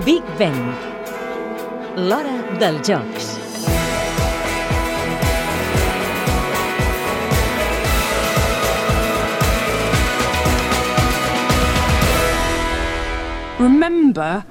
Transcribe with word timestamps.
Big 0.00 0.22
Ben. 0.38 0.54
L'hora 1.96 2.32
dels 2.58 2.88
jocs. 2.88 3.26
Remember 13.60 14.42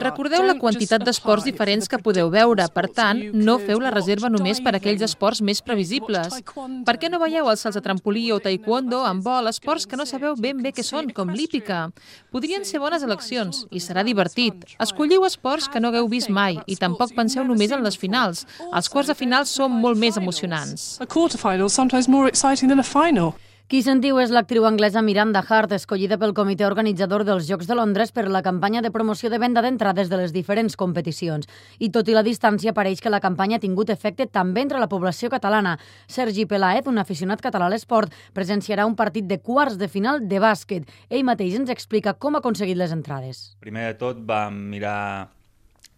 Recordeu 0.00 0.46
la 0.46 0.54
quantitat 0.56 1.04
d'esports 1.04 1.44
diferents 1.44 1.88
que 1.90 1.98
podeu 2.00 2.30
veure, 2.32 2.64
per 2.72 2.86
tant, 2.96 3.20
no 3.34 3.58
feu 3.60 3.80
la 3.82 3.90
reserva 3.92 4.30
només 4.32 4.62
per 4.64 4.72
aquells 4.78 5.04
esports 5.04 5.42
més 5.44 5.60
previsibles. 5.60 6.38
Per 6.86 6.96
què 6.96 7.10
no 7.12 7.20
veieu 7.20 7.50
el 7.50 7.58
salts 7.60 7.76
de 7.76 7.84
trampolí 7.84 8.30
o 8.32 8.38
taekwondo, 8.40 9.02
handbol, 9.04 9.50
esports 9.52 9.84
que 9.84 9.98
no 10.00 10.06
sabeu 10.08 10.38
ben 10.40 10.62
bé 10.64 10.72
què 10.72 10.84
són, 10.86 11.12
com 11.12 11.28
l'hípica? 11.28 11.90
Podrien 12.32 12.64
ser 12.64 12.80
bones 12.80 13.04
eleccions, 13.04 13.66
i 13.70 13.84
serà 13.84 14.04
divertit. 14.06 14.64
Escolliu 14.80 15.28
esports 15.28 15.68
que 15.68 15.82
no 15.82 15.92
hagueu 15.92 16.08
vist 16.08 16.32
mai, 16.32 16.56
i 16.66 16.78
tampoc 16.80 17.12
penseu 17.16 17.44
només 17.44 17.76
en 17.76 17.84
les 17.84 18.00
finals. 18.00 18.46
Els 18.72 18.88
quarts 18.88 19.12
de 19.12 19.18
final 19.18 19.44
són 19.44 19.76
molt 19.84 20.00
més 20.00 20.16
emocionants. 20.16 20.96
A 21.00 21.06
quarterfinal 21.06 21.68
is 21.68 21.76
sometimes 21.76 22.08
more 22.08 22.28
exciting 22.28 22.68
than 22.68 22.80
a 22.80 22.86
final. 22.86 23.34
Qui 23.70 23.84
sentiu 23.86 24.16
és 24.18 24.32
l'actriu 24.34 24.64
anglesa 24.66 24.98
Miranda 24.98 25.44
Hart, 25.46 25.70
escollida 25.76 26.16
pel 26.18 26.32
comitè 26.34 26.64
organitzador 26.66 27.22
dels 27.22 27.44
Jocs 27.46 27.68
de 27.70 27.76
Londres 27.78 28.10
per 28.10 28.24
la 28.26 28.40
campanya 28.42 28.80
de 28.82 28.90
promoció 28.90 29.30
de 29.30 29.38
venda 29.38 29.62
d'entrades 29.62 30.10
de 30.10 30.18
les 30.18 30.34
diferents 30.34 30.74
competicions. 30.74 31.46
I 31.78 31.92
tot 31.94 32.10
i 32.10 32.16
la 32.18 32.24
distància, 32.26 32.74
pareix 32.74 32.98
que 32.98 33.14
la 33.14 33.22
campanya 33.22 33.60
ha 33.60 33.62
tingut 33.62 33.94
efecte 33.94 34.26
també 34.26 34.66
entre 34.66 34.82
la 34.82 34.90
població 34.90 35.30
catalana. 35.30 35.76
Sergi 36.10 36.48
Pelaez, 36.50 36.90
un 36.90 36.98
aficionat 36.98 37.46
català 37.46 37.70
a 37.70 37.70
l'esport, 37.70 38.10
presenciarà 38.34 38.90
un 38.90 38.98
partit 38.98 39.30
de 39.30 39.38
quarts 39.38 39.78
de 39.78 39.86
final 39.86 40.18
de 40.26 40.42
bàsquet. 40.42 40.90
Ell 41.06 41.22
mateix 41.22 41.54
ens 41.62 41.70
explica 41.70 42.18
com 42.18 42.34
ha 42.34 42.42
aconseguit 42.42 42.74
les 42.74 42.90
entrades. 42.90 43.52
Primer 43.62 43.92
de 43.92 43.98
tot 44.02 44.18
vam 44.26 44.64
mirar 44.74 45.30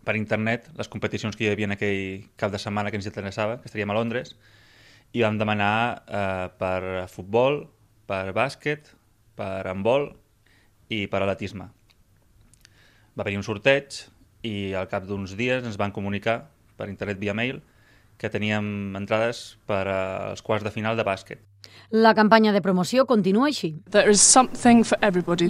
per 0.05 0.20
internet 0.20 0.69
les 0.77 0.92
competicions 0.92 1.33
que 1.33 1.48
hi 1.48 1.55
havia 1.57 1.73
en 1.73 1.79
aquell 1.81 2.29
cap 2.36 2.53
de 2.53 2.61
setmana 2.61 2.92
que 2.92 3.01
ens 3.01 3.09
interessava, 3.09 3.62
que 3.62 3.73
estaríem 3.73 3.97
a 3.97 3.97
Londres, 3.97 4.36
i 5.13 5.23
vam 5.23 5.39
demanar 5.39 6.03
eh, 6.07 6.49
per 6.59 7.07
futbol, 7.13 7.63
per 8.09 8.33
bàsquet, 8.37 8.95
per 9.37 9.67
handbol 9.69 10.11
i 10.93 11.07
per 11.09 11.23
atletisme. 11.23 11.69
Va 13.13 13.25
haver-hi 13.25 13.41
un 13.41 13.47
sorteig 13.47 14.01
i 14.49 14.73
al 14.75 14.89
cap 14.91 15.05
d'uns 15.07 15.37
dies 15.39 15.65
ens 15.65 15.79
van 15.81 15.93
comunicar 15.93 16.43
per 16.77 16.89
internet 16.91 17.21
via 17.21 17.37
mail 17.37 17.61
que 18.19 18.31
teníem 18.33 18.97
entrades 18.97 19.57
per 19.67 19.85
als 19.91 20.43
quarts 20.43 20.65
de 20.65 20.73
final 20.75 20.97
de 20.97 21.05
bàsquet. 21.07 21.41
La 21.92 22.15
campanya 22.17 22.53
de 22.55 22.62
promoció 22.65 23.05
continua 23.05 23.51
així. 23.51 23.75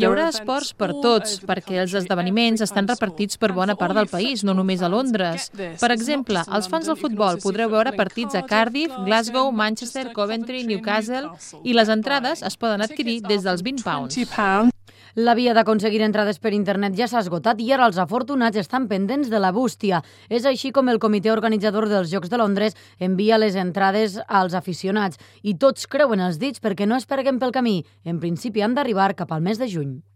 Hi 0.02 0.08
haurà 0.08 0.24
esports 0.32 0.72
per 0.74 0.88
tots, 1.04 1.36
perquè 1.46 1.78
els 1.84 1.94
esdeveniments 2.00 2.64
estan 2.66 2.88
repartits 2.90 3.38
per 3.38 3.52
bona 3.54 3.76
part 3.78 3.94
del 3.94 4.10
país, 4.10 4.42
no 4.42 4.56
només 4.58 4.82
a 4.82 4.90
Londres. 4.90 5.50
Per 5.54 5.92
exemple, 5.94 6.42
els 6.42 6.68
fans 6.72 6.90
del 6.90 6.98
futbol 6.98 7.38
podreu 7.44 7.70
veure 7.70 7.94
partits 7.94 8.34
a 8.34 8.42
Cardiff, 8.42 8.98
Glasgow, 9.06 9.52
Manchester, 9.52 10.08
Coventry, 10.12 10.64
Newcastle, 10.66 11.30
i 11.62 11.78
les 11.78 11.88
entrades 11.88 12.42
es 12.42 12.58
poden 12.58 12.82
adquirir 12.82 13.20
des 13.22 13.46
dels 13.46 13.62
20 13.62 13.86
pounds. 13.86 14.18
20 14.18 14.34
pounds. 14.34 14.72
La 15.14 15.34
via 15.36 15.52
d'aconseguir 15.52 16.00
entrades 16.06 16.38
per 16.40 16.54
internet 16.56 16.94
ja 16.96 17.04
s'ha 17.04 17.20
esgotat 17.20 17.58
i 17.60 17.66
ara 17.74 17.84
els 17.84 17.98
afortunats 18.00 18.56
estan 18.56 18.86
pendents 18.88 19.28
de 19.28 19.38
la 19.44 19.50
bústia. 19.52 20.00
És 20.32 20.46
així 20.48 20.70
com 20.72 20.88
el 20.88 20.98
comitè 20.98 21.28
organitzador 21.28 21.84
dels 21.90 22.08
Jocs 22.08 22.30
de 22.32 22.38
Londres 22.40 22.76
envia 22.98 23.36
les 23.36 23.54
entrades 23.60 24.16
als 24.26 24.54
aficionats 24.56 25.20
i 25.42 25.52
tots 25.60 25.84
creuen 25.86 26.11
els 26.20 26.38
dits 26.38 26.60
perquè 26.60 26.84
no 26.86 26.96
es 27.00 27.06
perguen 27.06 27.38
pel 27.38 27.52
camí. 27.52 27.84
En 28.04 28.20
principi 28.20 28.60
han 28.60 28.74
d'arribar 28.74 29.14
cap 29.16 29.32
al 29.32 29.40
mes 29.40 29.58
de 29.58 29.70
juny. 29.70 30.02